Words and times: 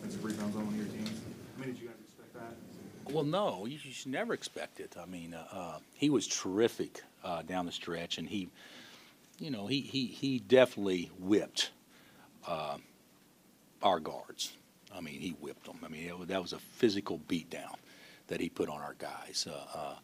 offensive 0.00 0.24
rebounds 0.24 0.56
on 0.56 0.66
one 0.66 0.74
of 0.74 0.80
your 0.80 0.88
teams. 0.88 1.20
I 1.56 1.60
mean, 1.60 1.74
did 1.74 1.82
you 1.82 1.88
guys 1.88 1.96
expect 2.02 2.34
that? 2.34 3.12
Well, 3.12 3.24
no, 3.24 3.66
you 3.66 3.78
should 3.78 4.10
never 4.10 4.32
expect 4.32 4.80
it. 4.80 4.96
I 5.00 5.06
mean, 5.06 5.34
uh, 5.34 5.44
uh, 5.52 5.78
he 5.94 6.10
was 6.10 6.26
terrific 6.26 7.02
uh, 7.24 7.42
down 7.42 7.66
the 7.66 7.72
stretch, 7.72 8.18
and 8.18 8.28
he, 8.28 8.48
you 9.38 9.50
know, 9.50 9.66
he 9.66 9.80
he 9.80 10.06
he 10.06 10.38
definitely 10.38 11.10
whipped 11.18 11.70
uh, 12.46 12.78
our 13.82 14.00
guards. 14.00 14.56
I 14.94 15.00
mean, 15.00 15.20
he 15.20 15.30
whipped 15.40 15.66
them. 15.66 15.78
I 15.84 15.88
mean, 15.88 16.08
it, 16.08 16.28
that 16.28 16.40
was 16.40 16.52
a 16.52 16.58
physical 16.58 17.20
beatdown 17.28 17.74
that 18.28 18.40
he 18.40 18.48
put 18.48 18.68
on 18.68 18.80
our 18.80 18.94
guys. 18.98 19.46
Uh, 19.48 19.78
uh, 19.78 19.94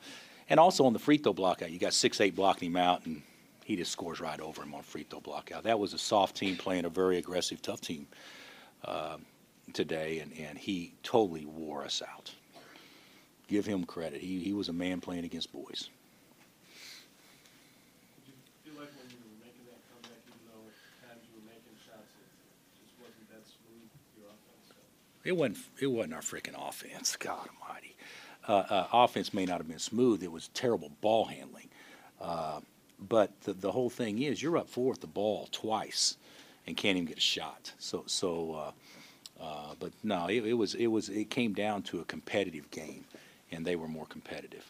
and 0.49 0.61
also 0.61 0.85
on 0.85 0.93
the 0.93 0.99
free 0.99 1.19
throw 1.19 1.33
block 1.33 1.63
out, 1.63 1.71
you 1.71 1.79
got 1.79 1.95
six 1.95 2.21
eight 2.21 2.37
blocking 2.37 2.71
him 2.71 2.77
out, 2.77 3.07
and 3.07 3.23
he 3.65 3.77
just 3.77 3.93
scores 3.93 4.21
right 4.21 4.41
over 4.41 4.63
him 4.63 4.75
on 4.75 4.83
free 4.83 5.05
throw 5.09 5.21
block 5.21 5.53
out. 5.53 5.63
That 5.63 5.79
was 5.79 5.95
a 5.95 5.99
soft 5.99 6.37
team 6.37 6.57
playing 6.57 6.85
a 6.85 6.89
very 6.89 7.19
aggressive, 7.19 7.63
tough 7.63 7.81
team 7.81 8.07
uh, 8.85 9.17
today, 9.73 10.19
and, 10.21 10.33
and 10.39 10.59
he 10.59 10.95
totally 11.03 11.45
wore 11.45 11.85
us 11.85 12.03
out 12.09 12.33
give 13.49 13.67
him 13.67 13.85
credit. 13.85 14.21
He 14.21 14.41
he 14.41 14.53
was 14.53 14.69
a 14.69 14.73
man 14.73 15.01
playing 15.01 15.25
against 15.25 15.53
boys. 15.53 15.89
Did 18.25 18.27
you 18.27 18.35
feel 18.65 18.81
like 18.81 18.91
when 18.99 19.09
you 19.11 19.19
were 19.23 19.39
making 19.45 19.67
that 19.71 19.81
comeback, 19.91 20.23
even 20.27 20.43
though 20.47 20.67
at 20.67 21.09
times 21.09 21.23
you 21.29 21.41
were 21.41 21.47
making 21.47 21.77
shots, 21.87 22.11
it 22.19 22.31
just 22.83 22.95
wasn't 23.01 23.29
that 23.31 23.45
smooth, 23.47 23.89
your 24.19 24.29
offense? 24.29 24.75
It 25.25 25.37
wasn't 25.37 25.59
it 25.81 25.87
wasn't 25.87 26.15
our 26.15 26.23
freaking 26.23 26.69
offense. 26.69 27.17
God 27.21 27.49
Almighty, 27.63 27.97
uh, 28.49 28.65
uh, 28.69 28.87
offense 28.93 29.33
may 29.33 29.47
not 29.47 29.59
have 29.59 29.69
been 29.69 29.79
smooth. 29.79 30.23
It 30.23 30.33
was 30.33 30.49
terrible 30.49 30.91
ball 31.01 31.27
handling. 31.27 31.69
Uh, 32.21 32.61
but 32.99 33.41
the 33.43 33.53
the 33.53 33.73
whole 33.73 33.91
thing 33.91 34.23
is, 34.23 34.43
you're 34.43 34.57
up 34.57 34.69
four 34.69 34.91
with 34.91 35.01
the 35.01 35.07
ball 35.07 35.49
twice, 35.53 36.17
and 36.67 36.77
can't 36.77 36.97
even 36.97 37.07
get 37.07 37.19
a 37.19 37.21
shot. 37.21 37.73
So 37.79 38.05
so. 38.07 38.73
Uh, 39.41 39.75
but 39.79 39.93
no, 40.03 40.27
it, 40.29 40.45
it 40.45 40.55
was 40.55 40.75
it 40.75 40.87
was 40.87 41.09
it 41.09 41.31
came 41.31 41.53
down 41.53 41.83
to 41.83 42.01
a 42.01 42.05
competitive 42.05 42.71
game, 42.71 43.05
and 43.53 43.67
they 43.67 43.77
were 43.77 43.89
more 43.89 44.07
competitive. 44.07 44.65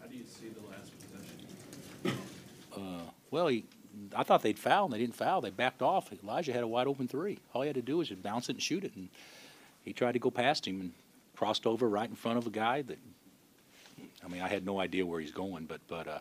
How 0.00 0.06
do 0.06 0.16
you 0.16 0.24
see 0.24 0.48
the 0.48 0.60
last 0.70 0.92
possession? 1.00 2.18
Uh, 2.76 3.10
well, 3.30 3.48
he, 3.48 3.64
I 4.14 4.22
thought 4.22 4.42
they'd 4.42 4.58
foul, 4.58 4.84
and 4.84 4.94
they 4.94 4.98
didn't 4.98 5.16
foul. 5.16 5.40
They 5.40 5.50
backed 5.50 5.82
off. 5.82 6.12
Elijah 6.12 6.52
had 6.52 6.62
a 6.62 6.68
wide 6.68 6.86
open 6.86 7.08
three. 7.08 7.38
All 7.52 7.62
he 7.62 7.66
had 7.66 7.74
to 7.74 7.82
do 7.82 7.98
was 7.98 8.08
just 8.08 8.22
bounce 8.22 8.48
it 8.48 8.52
and 8.52 8.62
shoot 8.62 8.84
it, 8.84 8.94
and 8.94 9.08
he 9.84 9.92
tried 9.92 10.12
to 10.12 10.20
go 10.20 10.30
past 10.30 10.66
him 10.66 10.80
and 10.80 10.92
crossed 11.34 11.66
over 11.66 11.88
right 11.88 12.08
in 12.08 12.14
front 12.14 12.38
of 12.38 12.46
a 12.46 12.50
guy 12.50 12.82
that. 12.82 12.98
I 14.24 14.28
mean, 14.28 14.40
I 14.40 14.48
had 14.48 14.64
no 14.64 14.80
idea 14.80 15.04
where 15.04 15.20
he's 15.20 15.32
going, 15.32 15.66
but 15.66 15.80
but 15.88 16.06
uh, 16.06 16.18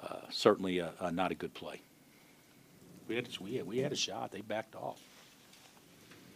uh, 0.00 0.20
certainly 0.30 0.82
not 1.12 1.32
a 1.32 1.34
good 1.34 1.54
play. 1.54 1.80
We 3.08 3.16
had 3.16 3.28
we 3.38 3.54
had, 3.54 3.66
we 3.66 3.78
had 3.78 3.92
a 3.92 3.96
shot. 3.96 4.32
They 4.32 4.40
backed 4.40 4.74
off. 4.74 5.00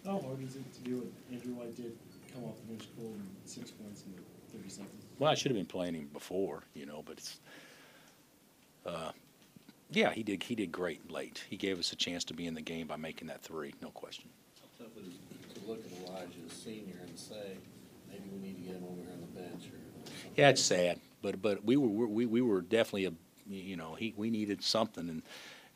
How 0.04 0.18
hard 0.20 0.42
is 0.42 0.56
it 0.56 0.72
to 0.74 0.80
do 0.80 0.96
what 0.98 1.06
Andrew 1.32 1.54
White 1.54 1.76
did, 1.76 1.92
come 2.32 2.44
off 2.44 2.56
the 2.56 2.74
bench 2.74 2.88
cold 2.96 3.14
and 3.14 3.28
six 3.44 3.70
points 3.70 4.04
in 4.04 4.14
thirty 4.56 4.70
seconds? 4.70 5.04
Well, 5.18 5.30
I 5.30 5.34
should 5.34 5.50
have 5.50 5.58
been 5.58 5.66
playing 5.66 5.94
him 5.94 6.08
before, 6.12 6.62
you 6.74 6.86
know, 6.86 7.02
but 7.04 7.18
it's. 7.18 7.40
Uh, 8.86 9.12
yeah, 9.90 10.12
he 10.12 10.22
did. 10.22 10.42
He 10.42 10.54
did 10.54 10.70
great 10.70 11.10
late. 11.10 11.44
He 11.48 11.56
gave 11.56 11.78
us 11.78 11.92
a 11.92 11.96
chance 11.96 12.24
to 12.24 12.34
be 12.34 12.46
in 12.46 12.54
the 12.54 12.62
game 12.62 12.86
by 12.86 12.96
making 12.96 13.28
that 13.28 13.42
three, 13.42 13.74
no 13.82 13.88
question. 13.88 14.28
How 14.78 14.84
tough 14.84 14.96
it 14.96 15.08
is 15.08 15.54
to 15.54 15.68
look 15.68 15.80
at 15.84 16.08
Elijah 16.08 16.38
as 16.46 16.52
senior 16.52 16.96
and 17.06 17.18
say, 17.18 17.56
maybe 18.08 18.22
we 18.32 18.38
need 18.38 18.56
to 18.56 18.62
get 18.62 18.76
him 18.76 18.84
over 18.84 19.02
here 19.02 19.10
on 19.12 19.20
the 19.20 19.40
bench 19.40 19.64
or 19.66 19.78
something? 19.92 20.32
Yeah, 20.36 20.50
it's 20.50 20.62
sad, 20.62 21.00
but 21.22 21.42
but 21.42 21.64
we 21.64 21.76
were 21.76 22.06
we 22.06 22.24
we 22.24 22.40
were 22.40 22.62
definitely 22.62 23.06
a 23.06 23.12
you 23.48 23.76
know 23.76 23.94
he 23.94 24.14
we 24.16 24.30
needed 24.30 24.62
something 24.62 25.08
and 25.08 25.22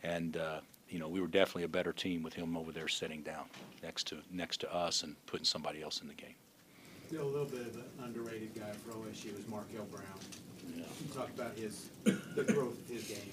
and 0.03 0.37
uh, 0.37 0.61
you 0.95 1.00
know 1.00 1.09
we 1.09 1.20
were 1.20 1.27
definitely 1.27 1.64
a 1.64 1.69
better 1.69 1.92
team 1.92 2.23
with 2.23 2.34
him 2.34 2.56
over 2.56 2.70
there 2.70 2.87
sitting 2.87 3.20
down 3.23 3.47
next 3.83 4.06
to 4.06 4.19
next 4.31 4.61
to 4.61 4.73
us 4.73 5.03
and 5.03 5.17
putting 5.27 5.45
somebody 5.45 5.83
else 5.83 6.00
in 6.00 6.06
the 6.06 6.14
game. 6.14 6.37
You 7.11 7.19
know, 7.19 7.25
a 7.25 7.27
little 7.27 7.47
bit 7.47 7.62
of 7.62 7.75
an 7.75 7.83
underrated 8.05 8.55
guy 8.55 8.70
for 8.70 8.92
OSU 8.92 9.37
is 9.37 9.48
Markel 9.48 9.84
Brown. 9.87 10.05
Yeah. 10.77 10.84
You 11.00 11.12
talk 11.12 11.31
about 11.31 11.59
his, 11.59 11.91
the 12.04 12.44
growth 12.44 12.81
of 12.81 12.88
his 12.88 13.09
game. 13.09 13.31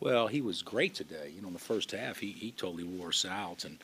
Well, 0.00 0.26
he 0.28 0.40
was 0.40 0.62
great 0.62 0.94
today. 0.94 1.30
You 1.34 1.42
know, 1.42 1.48
in 1.48 1.52
the 1.52 1.60
first 1.60 1.92
half, 1.92 2.18
he, 2.18 2.32
he 2.32 2.52
totally 2.52 2.84
wore 2.84 3.08
us 3.08 3.24
out, 3.24 3.64
and 3.64 3.78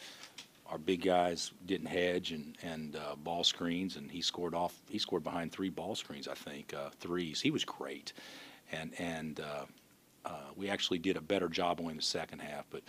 our 0.66 0.78
big 0.78 1.02
guys 1.02 1.52
didn't 1.66 1.88
hedge 1.88 2.32
and 2.32 2.56
and 2.62 2.96
uh, 2.96 3.16
ball 3.16 3.44
screens, 3.44 3.96
and 3.96 4.10
he 4.10 4.22
scored 4.22 4.54
off. 4.54 4.74
He 4.88 4.98
scored 4.98 5.24
behind 5.24 5.52
three 5.52 5.70
ball 5.70 5.94
screens, 5.94 6.26
I 6.26 6.34
think, 6.34 6.72
uh, 6.72 6.88
threes. 7.00 7.42
He 7.42 7.50
was 7.50 7.66
great, 7.66 8.14
and 8.72 8.92
and 8.98 9.40
uh, 9.40 9.66
uh, 10.24 10.50
we 10.56 10.68
actually 10.68 10.98
did 10.98 11.16
a 11.16 11.20
better 11.20 11.48
job 11.48 11.80
only 11.80 11.92
in 11.92 11.96
the 11.96 12.02
second 12.02 12.40
half. 12.40 12.64
But 12.70 12.82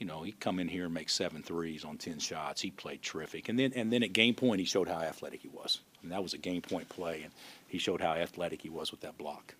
you 0.00 0.06
know, 0.06 0.22
he 0.22 0.32
come 0.32 0.58
in 0.58 0.66
here 0.66 0.86
and 0.86 0.94
make 0.94 1.10
seven 1.10 1.42
threes 1.42 1.84
on 1.84 1.98
ten 1.98 2.18
shots. 2.18 2.62
He 2.62 2.70
played 2.70 3.02
terrific, 3.02 3.50
and 3.50 3.58
then 3.58 3.72
and 3.76 3.92
then 3.92 4.02
at 4.02 4.14
game 4.14 4.34
point, 4.34 4.58
he 4.58 4.64
showed 4.64 4.88
how 4.88 4.98
athletic 4.98 5.42
he 5.42 5.48
was. 5.48 5.80
I 5.98 6.02
mean, 6.02 6.10
that 6.10 6.22
was 6.22 6.32
a 6.32 6.38
game 6.38 6.62
point 6.62 6.88
play, 6.88 7.22
and 7.22 7.32
he 7.68 7.78
showed 7.78 8.00
how 8.00 8.14
athletic 8.14 8.62
he 8.62 8.70
was 8.70 8.90
with 8.90 9.02
that 9.02 9.18
block. 9.18 9.54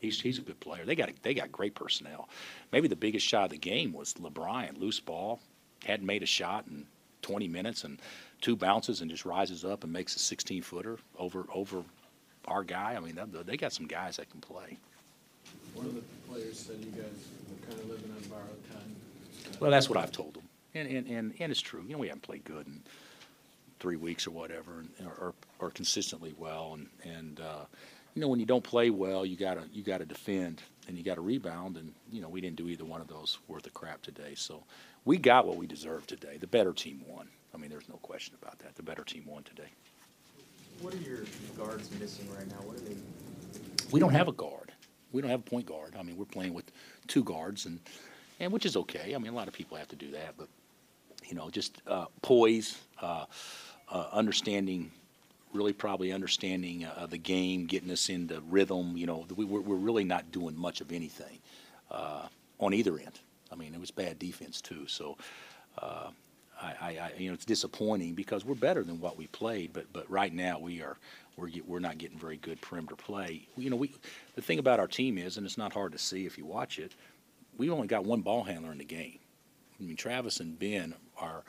He's, 0.00 0.20
he's 0.20 0.38
a 0.38 0.42
good 0.42 0.58
player. 0.60 0.84
They 0.84 0.94
got 0.94 1.10
they 1.22 1.34
got 1.34 1.50
great 1.50 1.74
personnel. 1.74 2.28
Maybe 2.70 2.86
the 2.86 2.96
biggest 2.96 3.26
shot 3.26 3.44
of 3.44 3.50
the 3.50 3.58
game 3.58 3.92
was 3.92 4.14
Le'Bryan, 4.14 4.78
loose 4.78 5.00
ball, 5.00 5.40
hadn't 5.84 6.06
made 6.06 6.22
a 6.22 6.26
shot 6.26 6.66
in 6.68 6.86
20 7.22 7.48
minutes, 7.48 7.82
and 7.82 8.00
two 8.40 8.54
bounces 8.54 9.00
and 9.00 9.10
just 9.10 9.24
rises 9.24 9.64
up 9.64 9.82
and 9.82 9.92
makes 9.92 10.14
a 10.14 10.20
16 10.20 10.62
footer 10.62 10.98
over 11.18 11.46
over 11.52 11.82
our 12.46 12.62
guy. 12.62 12.94
I 12.96 13.00
mean, 13.00 13.16
that, 13.16 13.46
they 13.46 13.56
got 13.56 13.72
some 13.72 13.86
guys 13.86 14.16
that 14.18 14.30
can 14.30 14.40
play. 14.40 14.78
One 15.74 15.86
of 15.86 15.94
the 15.96 16.02
players 16.28 16.58
said 16.58 16.76
you 16.80 16.92
guys 16.92 17.26
were 17.48 17.66
kind 17.66 17.80
of 17.80 17.88
living 17.88 18.12
on 18.12 18.28
borrowed 18.28 18.70
time. 18.70 18.96
Well, 19.60 19.70
that's 19.70 19.88
what 19.88 19.98
I've 19.98 20.12
told 20.12 20.34
them, 20.34 20.44
and 20.74 20.88
and 20.88 21.06
and, 21.06 21.34
and 21.38 21.50
it's 21.50 21.60
true. 21.60 21.82
You 21.86 21.92
know, 21.92 21.98
we 21.98 22.08
haven't 22.08 22.22
played 22.22 22.44
good 22.44 22.66
in 22.66 22.80
three 23.80 23.96
weeks 23.96 24.26
or 24.26 24.30
whatever, 24.30 24.84
and, 24.98 25.08
or, 25.18 25.34
or 25.58 25.70
consistently 25.70 26.34
well, 26.38 26.74
and 26.74 26.88
and 27.04 27.40
uh, 27.40 27.64
you 28.14 28.22
know 28.22 28.28
when 28.28 28.40
you 28.40 28.46
don't 28.46 28.64
play 28.64 28.90
well, 28.90 29.26
you 29.26 29.36
gotta 29.36 29.64
you 29.72 29.82
gotta 29.82 30.04
defend 30.04 30.62
and 30.88 30.96
you 30.96 31.04
gotta 31.04 31.20
rebound, 31.20 31.76
and 31.76 31.92
you 32.10 32.20
know 32.20 32.28
we 32.28 32.40
didn't 32.40 32.56
do 32.56 32.68
either 32.68 32.84
one 32.84 33.00
of 33.00 33.08
those 33.08 33.38
worth 33.48 33.66
of 33.66 33.74
crap 33.74 34.02
today. 34.02 34.34
So 34.34 34.62
we 35.04 35.16
got 35.18 35.46
what 35.46 35.56
we 35.56 35.66
deserved 35.66 36.08
today. 36.08 36.36
The 36.38 36.46
better 36.46 36.72
team 36.72 37.02
won. 37.06 37.28
I 37.54 37.58
mean, 37.58 37.70
there's 37.70 37.88
no 37.88 37.96
question 37.96 38.34
about 38.40 38.58
that. 38.60 38.74
The 38.76 38.82
better 38.82 39.04
team 39.04 39.24
won 39.26 39.42
today. 39.42 39.68
What 40.80 40.94
are 40.94 40.98
your 40.98 41.20
guards 41.56 41.90
missing 42.00 42.28
right 42.36 42.48
now? 42.48 42.66
What 42.66 42.76
are 42.76 42.80
they? 42.80 42.96
We 43.90 44.00
don't 44.00 44.12
have 44.12 44.28
a 44.28 44.32
guard. 44.32 44.72
We 45.12 45.20
don't 45.20 45.30
have 45.30 45.40
a 45.40 45.42
point 45.44 45.66
guard. 45.66 45.94
I 45.98 46.02
mean, 46.02 46.16
we're 46.16 46.24
playing 46.24 46.54
with 46.54 46.70
two 47.06 47.22
guards, 47.22 47.66
and 47.66 47.80
and 48.42 48.52
which 48.52 48.66
is 48.66 48.76
okay. 48.76 49.14
I 49.14 49.18
mean, 49.18 49.32
a 49.32 49.36
lot 49.36 49.48
of 49.48 49.54
people 49.54 49.76
have 49.76 49.88
to 49.88 49.96
do 49.96 50.10
that, 50.10 50.34
but 50.36 50.48
you 51.28 51.36
know, 51.36 51.48
just 51.48 51.80
uh, 51.86 52.06
poise, 52.20 52.76
uh, 53.00 53.24
uh, 53.88 54.06
understanding, 54.12 54.90
really 55.54 55.72
probably 55.72 56.12
understanding 56.12 56.84
uh, 56.84 57.06
the 57.06 57.18
game, 57.18 57.66
getting 57.66 57.90
us 57.90 58.08
into 58.08 58.42
rhythm. 58.50 58.96
You 58.96 59.06
know, 59.06 59.26
we, 59.34 59.44
we're, 59.44 59.60
we're 59.60 59.76
really 59.76 60.04
not 60.04 60.32
doing 60.32 60.58
much 60.58 60.80
of 60.80 60.90
anything 60.92 61.38
uh, 61.90 62.26
on 62.58 62.74
either 62.74 62.98
end. 62.98 63.20
I 63.52 63.54
mean, 63.54 63.74
it 63.74 63.80
was 63.80 63.90
bad 63.90 64.18
defense 64.18 64.60
too. 64.60 64.86
So. 64.86 65.16
Uh, 65.78 66.10
I, 66.64 66.96
I, 66.96 67.12
you 67.18 67.26
know, 67.26 67.34
it's 67.34 67.44
disappointing 67.44 68.14
because 68.14 68.44
we're 68.44 68.54
better 68.54 68.84
than 68.84 69.00
what 69.00 69.16
we 69.18 69.26
played, 69.26 69.72
but 69.72 69.92
but 69.92 70.08
right 70.08 70.32
now 70.32 70.60
we 70.60 70.80
are 70.80 70.96
we're 71.36 71.50
we're 71.66 71.80
not 71.80 71.98
getting 71.98 72.16
very 72.16 72.36
good 72.36 72.60
perimeter 72.60 72.94
play. 72.94 73.48
You 73.56 73.68
know, 73.68 73.74
we 73.74 73.90
the 74.36 74.42
thing 74.42 74.60
about 74.60 74.78
our 74.78 74.86
team 74.86 75.18
is, 75.18 75.38
and 75.38 75.44
it's 75.44 75.58
not 75.58 75.72
hard 75.72 75.90
to 75.90 75.98
see 75.98 76.24
if 76.24 76.38
you 76.38 76.44
watch 76.44 76.78
it, 76.78 76.92
we 77.56 77.70
only 77.70 77.86
got 77.86 78.04
one 78.04 78.20
ball 78.20 78.44
handler 78.44 78.72
in 78.72 78.78
the 78.78 78.84
game. 78.84 79.18
I 79.78 79.84
mean, 79.84 79.96
Travis 79.96 80.40
and 80.40 80.58
Ben 80.58 80.94
are 81.18 81.42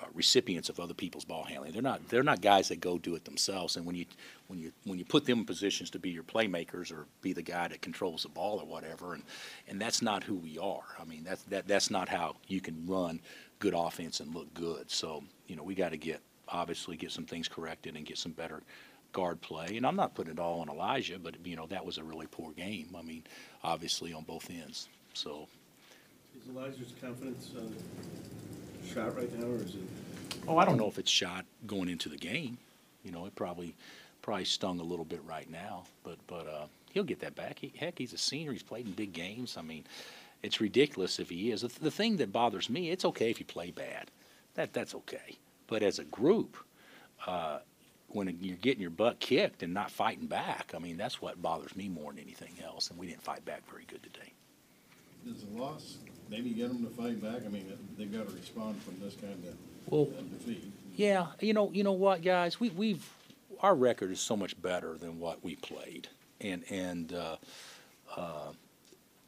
uh, 0.00 0.06
recipients 0.12 0.68
of 0.68 0.78
other 0.78 0.94
people's 0.94 1.24
ball 1.24 1.44
handling. 1.44 1.72
They're 1.72 1.82
not 1.82 2.06
they're 2.08 2.22
not 2.22 2.42
guys 2.42 2.68
that 2.68 2.80
go 2.80 2.98
do 2.98 3.14
it 3.14 3.24
themselves. 3.24 3.76
And 3.76 3.86
when 3.86 3.96
you 3.96 4.04
when 4.48 4.58
you 4.58 4.72
when 4.84 4.98
you 4.98 5.04
put 5.04 5.24
them 5.24 5.40
in 5.40 5.44
positions 5.46 5.90
to 5.90 5.98
be 5.98 6.10
your 6.10 6.22
playmakers 6.22 6.92
or 6.92 7.06
be 7.22 7.32
the 7.32 7.42
guy 7.42 7.68
that 7.68 7.80
controls 7.80 8.22
the 8.24 8.28
ball 8.28 8.60
or 8.60 8.66
whatever, 8.66 9.14
and 9.14 9.22
and 9.68 9.80
that's 9.80 10.02
not 10.02 10.22
who 10.22 10.34
we 10.34 10.58
are. 10.58 10.84
I 11.00 11.04
mean, 11.04 11.24
that's 11.24 11.42
that 11.44 11.66
that's 11.66 11.90
not 11.90 12.08
how 12.08 12.36
you 12.46 12.60
can 12.60 12.86
run 12.86 13.20
good 13.58 13.74
offense 13.74 14.20
and 14.20 14.34
look 14.34 14.52
good. 14.52 14.90
So 14.90 15.24
you 15.46 15.56
know, 15.56 15.62
we 15.62 15.74
got 15.74 15.90
to 15.90 15.96
get 15.96 16.20
obviously 16.48 16.96
get 16.96 17.10
some 17.10 17.24
things 17.24 17.48
corrected 17.48 17.96
and 17.96 18.04
get 18.04 18.18
some 18.18 18.32
better 18.32 18.62
guard 19.12 19.40
play. 19.40 19.76
And 19.78 19.86
I'm 19.86 19.96
not 19.96 20.14
putting 20.14 20.34
it 20.34 20.38
all 20.38 20.60
on 20.60 20.68
Elijah, 20.68 21.18
but 21.18 21.34
you 21.44 21.56
know 21.56 21.66
that 21.68 21.86
was 21.86 21.96
a 21.96 22.04
really 22.04 22.26
poor 22.26 22.52
game. 22.52 22.94
I 22.96 23.02
mean, 23.02 23.24
obviously 23.64 24.12
on 24.12 24.24
both 24.24 24.50
ends. 24.50 24.88
So 25.16 25.48
Is 26.36 26.46
Elijah's 26.54 26.92
confidence 27.00 27.50
uh, 27.56 28.86
shot 28.86 29.16
right 29.16 29.32
now, 29.38 29.46
or 29.46 29.56
is 29.56 29.74
it? 29.74 29.80
Oh, 30.46 30.58
I 30.58 30.66
don't 30.66 30.76
know 30.76 30.88
if 30.88 30.98
it's 30.98 31.10
shot 31.10 31.46
going 31.66 31.88
into 31.88 32.10
the 32.10 32.18
game. 32.18 32.58
You 33.02 33.12
know, 33.12 33.24
it 33.24 33.34
probably 33.34 33.74
probably 34.20 34.44
stung 34.44 34.78
a 34.78 34.82
little 34.82 35.06
bit 35.06 35.22
right 35.26 35.50
now, 35.50 35.84
but 36.04 36.18
but 36.26 36.46
uh, 36.46 36.66
he'll 36.92 37.02
get 37.02 37.20
that 37.20 37.34
back. 37.34 37.58
He, 37.60 37.72
heck, 37.78 37.96
he's 37.96 38.12
a 38.12 38.18
senior. 38.18 38.52
He's 38.52 38.62
played 38.62 38.84
in 38.84 38.92
big 38.92 39.14
games. 39.14 39.56
I 39.56 39.62
mean, 39.62 39.84
it's 40.42 40.60
ridiculous 40.60 41.18
if 41.18 41.30
he 41.30 41.50
is. 41.50 41.62
The, 41.62 41.68
the 41.80 41.90
thing 41.90 42.18
that 42.18 42.30
bothers 42.30 42.68
me, 42.68 42.90
it's 42.90 43.06
okay 43.06 43.30
if 43.30 43.40
you 43.40 43.46
play 43.46 43.70
bad. 43.70 44.10
That 44.54 44.74
that's 44.74 44.94
okay. 44.94 45.38
But 45.66 45.82
as 45.82 45.98
a 45.98 46.04
group, 46.04 46.58
uh, 47.26 47.60
when 48.08 48.36
you're 48.42 48.58
getting 48.58 48.82
your 48.82 48.90
butt 48.90 49.18
kicked 49.18 49.62
and 49.62 49.72
not 49.72 49.90
fighting 49.90 50.26
back, 50.26 50.72
I 50.76 50.78
mean, 50.78 50.98
that's 50.98 51.22
what 51.22 51.40
bothers 51.40 51.74
me 51.74 51.88
more 51.88 52.12
than 52.12 52.20
anything 52.20 52.52
else. 52.62 52.90
And 52.90 52.98
we 52.98 53.06
didn't 53.06 53.22
fight 53.22 53.46
back 53.46 53.62
very 53.70 53.86
good 53.88 54.02
today. 54.02 54.34
Does 55.26 55.42
a 55.42 55.60
loss 55.60 55.96
maybe 56.30 56.50
get 56.50 56.68
them 56.68 56.84
to 56.84 56.90
fight 56.90 57.20
back? 57.20 57.44
I 57.44 57.48
mean, 57.48 57.72
they've 57.98 58.12
got 58.12 58.28
to 58.28 58.34
respond 58.34 58.80
from 58.82 59.00
this 59.00 59.14
kind 59.16 59.42
Well, 59.86 60.02
of 60.02 60.30
defeat. 60.30 60.70
Yeah, 60.94 61.26
you 61.40 61.52
know, 61.52 61.70
you 61.72 61.82
know 61.84 61.92
what, 61.92 62.22
guys, 62.22 62.60
we, 62.60 62.70
we've, 62.70 63.08
our 63.60 63.74
record 63.74 64.10
is 64.12 64.20
so 64.20 64.36
much 64.36 64.60
better 64.62 64.96
than 64.96 65.18
what 65.18 65.44
we 65.44 65.56
played, 65.56 66.08
and 66.40 66.64
and 66.70 67.12
uh, 67.12 67.36
uh, 68.16 68.52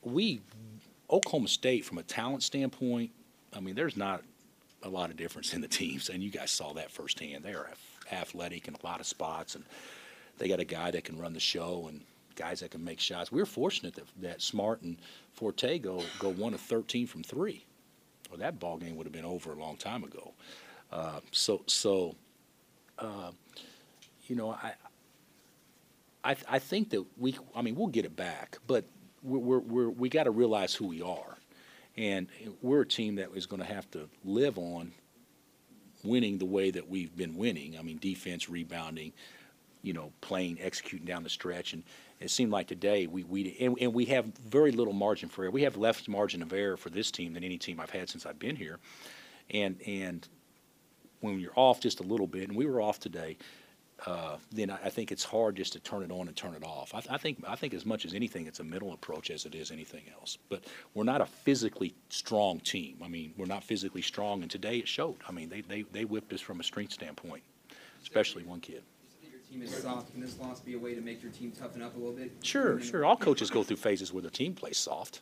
we 0.02 0.40
Oklahoma 1.10 1.48
State 1.48 1.84
from 1.84 1.98
a 1.98 2.02
talent 2.02 2.42
standpoint, 2.42 3.10
I 3.54 3.60
mean, 3.60 3.74
there's 3.74 3.96
not 3.96 4.22
a 4.82 4.88
lot 4.88 5.10
of 5.10 5.16
difference 5.16 5.52
in 5.52 5.60
the 5.60 5.68
teams, 5.68 6.08
and 6.08 6.22
you 6.22 6.30
guys 6.30 6.50
saw 6.50 6.72
that 6.74 6.90
firsthand. 6.90 7.44
They 7.44 7.54
are 7.54 7.70
athletic 8.12 8.68
in 8.68 8.74
a 8.74 8.86
lot 8.86 9.00
of 9.00 9.06
spots, 9.06 9.54
and 9.54 9.64
they 10.38 10.48
got 10.48 10.60
a 10.60 10.64
guy 10.64 10.90
that 10.90 11.04
can 11.04 11.18
run 11.18 11.32
the 11.32 11.40
show 11.40 11.86
and 11.88 12.02
guys 12.38 12.60
that 12.60 12.70
can 12.70 12.84
make 12.84 13.00
shots. 13.00 13.32
We 13.32 13.40
were 13.40 13.46
fortunate 13.46 13.94
that, 13.96 14.04
that 14.22 14.40
Smart 14.40 14.82
and 14.82 14.96
Forte 15.32 15.78
go 15.80 16.02
go 16.18 16.30
one 16.30 16.54
of 16.54 16.60
thirteen 16.60 17.06
from 17.06 17.22
three. 17.22 17.66
Well, 18.30 18.38
that 18.38 18.58
ball 18.60 18.78
game 18.78 18.96
would 18.96 19.06
have 19.06 19.12
been 19.12 19.24
over 19.24 19.52
a 19.52 19.58
long 19.58 19.76
time 19.76 20.04
ago. 20.04 20.32
Uh, 20.92 21.20
so 21.32 21.62
so, 21.66 22.14
uh, 22.98 23.32
you 24.28 24.36
know, 24.36 24.50
I 24.52 24.72
I 26.24 26.36
I 26.48 26.58
think 26.58 26.90
that 26.90 27.04
we 27.18 27.36
I 27.54 27.62
mean 27.62 27.74
we'll 27.74 27.88
get 27.88 28.04
it 28.04 28.16
back, 28.16 28.58
but 28.66 28.84
we're, 29.22 29.38
we're, 29.38 29.58
we're 29.58 29.90
we 29.90 30.08
got 30.08 30.24
to 30.24 30.30
realize 30.30 30.74
who 30.74 30.86
we 30.86 31.02
are, 31.02 31.36
and 31.96 32.28
we're 32.62 32.82
a 32.82 32.86
team 32.86 33.16
that 33.16 33.30
is 33.34 33.46
going 33.46 33.60
to 33.60 33.66
have 33.74 33.90
to 33.90 34.08
live 34.24 34.58
on 34.58 34.92
winning 36.04 36.38
the 36.38 36.46
way 36.46 36.70
that 36.70 36.88
we've 36.88 37.14
been 37.16 37.36
winning. 37.36 37.76
I 37.76 37.82
mean, 37.82 37.98
defense, 37.98 38.48
rebounding, 38.48 39.12
you 39.82 39.92
know, 39.92 40.12
playing, 40.20 40.58
executing 40.60 41.06
down 41.06 41.24
the 41.24 41.30
stretch, 41.30 41.72
and 41.72 41.82
it 42.20 42.30
seemed 42.30 42.50
like 42.50 42.66
today 42.66 43.06
we 43.06 43.24
we 43.24 43.56
and, 43.60 43.76
and 43.80 43.94
we 43.94 44.06
have 44.06 44.26
very 44.38 44.72
little 44.72 44.92
margin 44.92 45.28
for 45.28 45.42
error. 45.42 45.50
We 45.50 45.62
have 45.62 45.76
less 45.76 46.08
margin 46.08 46.42
of 46.42 46.52
error 46.52 46.76
for 46.76 46.90
this 46.90 47.10
team 47.10 47.34
than 47.34 47.44
any 47.44 47.58
team 47.58 47.80
I've 47.80 47.90
had 47.90 48.08
since 48.08 48.26
I've 48.26 48.38
been 48.38 48.56
here, 48.56 48.78
and 49.50 49.80
and 49.86 50.26
when 51.20 51.40
you're 51.40 51.52
off 51.56 51.80
just 51.80 52.00
a 52.00 52.04
little 52.04 52.26
bit, 52.26 52.48
and 52.48 52.56
we 52.56 52.66
were 52.66 52.80
off 52.80 53.00
today, 53.00 53.36
uh, 54.06 54.36
then 54.52 54.70
I, 54.70 54.78
I 54.84 54.90
think 54.90 55.10
it's 55.10 55.24
hard 55.24 55.56
just 55.56 55.72
to 55.72 55.80
turn 55.80 56.02
it 56.02 56.10
on 56.10 56.28
and 56.28 56.36
turn 56.36 56.54
it 56.54 56.62
off. 56.62 56.94
I, 56.94 57.02
I 57.14 57.18
think 57.18 57.42
I 57.46 57.56
think 57.56 57.74
as 57.74 57.84
much 57.84 58.04
as 58.04 58.14
anything, 58.14 58.46
it's 58.46 58.60
a 58.60 58.64
mental 58.64 58.92
approach 58.92 59.30
as 59.30 59.44
it 59.44 59.54
is 59.54 59.70
anything 59.70 60.04
else. 60.12 60.38
But 60.48 60.64
we're 60.94 61.04
not 61.04 61.20
a 61.20 61.26
physically 61.26 61.94
strong 62.08 62.60
team. 62.60 62.98
I 63.02 63.08
mean, 63.08 63.34
we're 63.36 63.46
not 63.46 63.64
physically 63.64 64.02
strong, 64.02 64.42
and 64.42 64.50
today 64.50 64.78
it 64.78 64.88
showed. 64.88 65.16
I 65.28 65.32
mean, 65.32 65.48
they 65.48 65.62
they, 65.62 65.82
they 65.82 66.04
whipped 66.04 66.32
us 66.32 66.40
from 66.40 66.60
a 66.60 66.64
strength 66.64 66.92
standpoint, 66.92 67.42
especially 68.02 68.44
one 68.44 68.60
kid. 68.60 68.82
Team 69.50 69.62
is 69.62 69.74
soft. 69.74 70.12
Can 70.12 70.20
this 70.20 70.38
loss 70.38 70.60
be 70.60 70.74
a 70.74 70.78
way 70.78 70.94
to 70.94 71.00
make 71.00 71.22
your 71.22 71.32
team 71.32 71.52
toughen 71.52 71.82
up 71.82 71.94
a 71.96 71.98
little 71.98 72.14
bit? 72.14 72.32
Sure, 72.42 72.80
sure. 72.80 73.04
All 73.04 73.16
coaches 73.16 73.50
go 73.50 73.62
through 73.62 73.76
phases 73.76 74.12
where 74.12 74.22
their 74.22 74.30
team 74.30 74.54
plays 74.54 74.78
soft. 74.78 75.20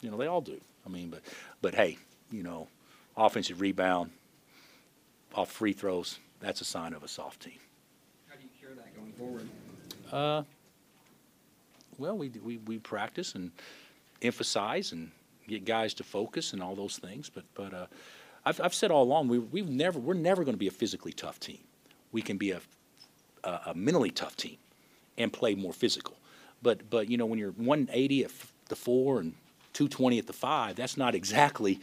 You 0.00 0.10
know, 0.10 0.16
they 0.16 0.26
all 0.26 0.40
do. 0.40 0.60
I 0.84 0.88
mean, 0.88 1.10
but 1.10 1.22
but 1.60 1.74
hey, 1.74 1.98
you 2.30 2.42
know, 2.42 2.68
offensive 3.16 3.60
rebound, 3.60 4.10
off 5.34 5.50
free 5.50 5.72
throws, 5.72 6.18
that's 6.40 6.60
a 6.60 6.64
sign 6.64 6.92
of 6.92 7.02
a 7.02 7.08
soft 7.08 7.42
team. 7.42 7.58
How 8.28 8.36
do 8.36 8.42
you 8.42 8.50
cure 8.58 8.74
that 8.74 8.94
going 8.96 9.12
forward? 9.12 9.48
Uh, 10.12 10.42
well, 11.98 12.16
we, 12.16 12.28
we, 12.44 12.58
we 12.58 12.78
practice 12.78 13.34
and 13.34 13.50
emphasize 14.22 14.92
and 14.92 15.10
get 15.48 15.64
guys 15.64 15.94
to 15.94 16.04
focus 16.04 16.52
and 16.52 16.62
all 16.62 16.74
those 16.74 16.98
things. 16.98 17.30
But, 17.30 17.44
but 17.54 17.72
uh, 17.72 17.86
I've, 18.44 18.60
I've 18.60 18.74
said 18.74 18.90
all 18.90 19.02
along, 19.02 19.28
we, 19.28 19.38
we've 19.38 19.68
never, 19.68 19.98
we're 19.98 20.14
never 20.14 20.44
going 20.44 20.54
to 20.54 20.58
be 20.58 20.68
a 20.68 20.72
physically 20.72 21.12
tough 21.12 21.40
team. 21.40 21.58
We 22.12 22.22
can 22.22 22.36
be 22.36 22.50
a, 22.52 22.60
a, 23.44 23.60
a 23.66 23.74
mentally 23.74 24.10
tough 24.10 24.36
team 24.36 24.56
and 25.18 25.32
play 25.32 25.54
more 25.54 25.72
physical. 25.72 26.16
But, 26.62 26.88
but 26.90 27.08
you 27.10 27.16
know, 27.16 27.26
when 27.26 27.38
you're 27.38 27.52
180 27.52 28.24
at 28.24 28.30
f- 28.30 28.52
the 28.68 28.76
four 28.76 29.20
and 29.20 29.34
220 29.72 30.18
at 30.18 30.26
the 30.26 30.32
five, 30.32 30.76
that's 30.76 30.96
not 30.96 31.14
exactly 31.14 31.80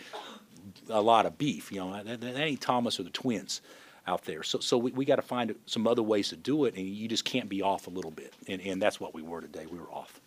a 0.89 1.01
lot 1.01 1.25
of 1.25 1.37
beef. 1.37 1.71
You 1.71 1.79
know, 1.79 2.03
that, 2.03 2.21
that 2.21 2.37
ain't 2.37 2.61
Thomas 2.61 2.99
or 2.99 3.03
the 3.03 3.09
twins 3.09 3.61
out 4.07 4.25
there. 4.25 4.43
So, 4.43 4.59
so 4.59 4.77
we, 4.77 4.91
we 4.91 5.05
got 5.05 5.17
to 5.17 5.21
find 5.21 5.55
some 5.65 5.87
other 5.87 6.03
ways 6.03 6.29
to 6.29 6.35
do 6.35 6.65
it, 6.65 6.75
and 6.75 6.85
you 6.85 7.07
just 7.07 7.25
can't 7.25 7.47
be 7.47 7.61
off 7.61 7.87
a 7.87 7.89
little 7.89 8.11
bit. 8.11 8.33
And, 8.47 8.61
and 8.61 8.81
that's 8.81 8.99
what 8.99 9.13
we 9.13 9.21
were 9.21 9.41
today. 9.41 9.65
We 9.65 9.79
were 9.79 9.89
off. 9.91 10.19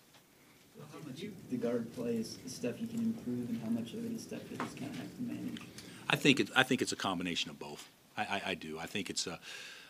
How 0.91 0.99
much 1.05 1.23
of 1.23 1.49
the 1.49 1.57
guard 1.57 1.93
play 1.93 2.15
is 2.15 2.37
stuff 2.47 2.79
you 2.79 2.87
can 2.87 2.99
improve, 2.99 3.49
and 3.49 3.61
how 3.61 3.69
much 3.69 3.93
of 3.93 4.05
it 4.05 4.11
is 4.11 4.23
stuff 4.23 4.39
you 4.51 4.57
just 4.57 4.77
kind 4.77 4.91
of 4.91 4.97
have 4.97 5.15
to 5.15 5.21
manage? 5.21 5.61
I 6.09 6.15
think 6.15 6.39
it, 6.39 6.49
I 6.55 6.63
think 6.63 6.81
it's 6.81 6.91
a 6.91 6.97
combination 6.97 7.51
of 7.51 7.59
both. 7.59 7.89
I, 8.15 8.21
I, 8.21 8.41
I 8.47 8.53
do. 8.55 8.79
I 8.79 8.85
think 8.85 9.09
it's 9.09 9.27
a, 9.27 9.39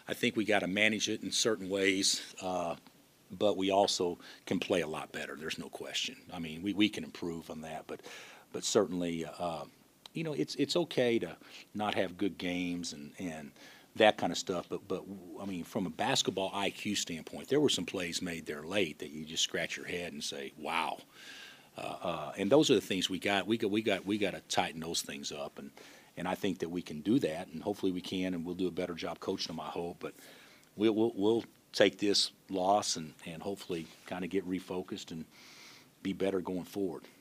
I 0.07 0.13
think 0.13 0.35
we 0.35 0.45
got 0.45 0.59
to 0.59 0.67
manage 0.67 1.09
it 1.09 1.23
in 1.23 1.31
certain 1.31 1.69
ways, 1.69 2.21
uh, 2.41 2.75
but 3.31 3.57
we 3.57 3.71
also 3.71 4.17
can 4.45 4.59
play 4.59 4.81
a 4.81 4.87
lot 4.87 5.11
better. 5.11 5.35
There's 5.35 5.59
no 5.59 5.69
question. 5.69 6.15
I 6.33 6.39
mean, 6.39 6.61
we, 6.63 6.73
we 6.73 6.89
can 6.89 7.03
improve 7.03 7.49
on 7.49 7.61
that, 7.61 7.85
but 7.87 8.01
but 8.53 8.63
certainly, 8.63 9.25
uh, 9.39 9.65
you 10.13 10.23
know, 10.23 10.33
it's 10.33 10.55
it's 10.55 10.75
okay 10.75 11.19
to 11.19 11.35
not 11.73 11.95
have 11.95 12.17
good 12.17 12.37
games 12.37 12.93
and 12.93 13.11
and 13.19 13.51
that 13.97 14.17
kind 14.17 14.31
of 14.31 14.37
stuff. 14.37 14.67
But 14.69 14.87
but 14.87 15.03
I 15.41 15.45
mean, 15.45 15.65
from 15.65 15.85
a 15.85 15.89
basketball 15.89 16.51
IQ 16.51 16.97
standpoint, 16.97 17.49
there 17.49 17.59
were 17.59 17.69
some 17.69 17.85
plays 17.85 18.21
made 18.21 18.45
there 18.45 18.63
late 18.63 18.99
that 18.99 19.09
you 19.09 19.25
just 19.25 19.43
scratch 19.43 19.75
your 19.75 19.87
head 19.87 20.13
and 20.13 20.23
say, 20.23 20.53
wow. 20.57 20.97
Uh, 21.77 21.95
uh, 22.01 22.31
and 22.37 22.49
those 22.49 22.71
are 22.71 22.75
the 22.75 22.81
things 22.81 23.07
we 23.07 23.19
got. 23.19 23.45
We 23.45 23.57
got 23.57 23.69
we 23.69 23.81
got 23.83 24.05
we 24.05 24.17
got 24.17 24.33
to 24.33 24.41
tighten 24.49 24.79
those 24.79 25.03
things 25.03 25.31
up, 25.31 25.59
and 25.59 25.69
and 26.17 26.27
I 26.27 26.35
think 26.35 26.59
that 26.59 26.69
we 26.69 26.81
can 26.81 27.01
do 27.01 27.19
that, 27.19 27.47
and 27.53 27.61
hopefully 27.61 27.91
we 27.91 28.01
can, 28.01 28.33
and 28.33 28.43
we'll 28.45 28.55
do 28.55 28.67
a 28.67 28.71
better 28.71 28.93
job 28.93 29.19
coaching 29.19 29.55
them. 29.55 29.59
I 29.59 29.69
hope, 29.69 29.97
but 29.99 30.13
we'll 30.75 30.93
we'll, 30.93 31.13
we'll 31.15 31.43
take 31.73 31.99
this 31.99 32.31
loss 32.49 32.95
and 32.95 33.13
and 33.25 33.41
hopefully 33.41 33.87
kind 34.05 34.23
of 34.23 34.29
get 34.29 34.47
refocused 34.47 35.11
and 35.11 35.25
be 36.03 36.13
better 36.13 36.41
going 36.41 36.63
forward. 36.63 37.03